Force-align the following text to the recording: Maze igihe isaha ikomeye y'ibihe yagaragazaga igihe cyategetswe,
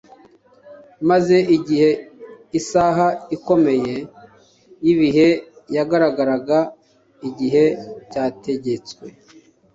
Maze 1.09 1.37
igihe 1.57 1.89
isaha 2.59 3.07
ikomeye 3.35 3.95
y'ibihe 4.83 5.27
yagaragazaga 5.75 6.59
igihe 7.29 7.65
cyategetswe, 8.11 9.05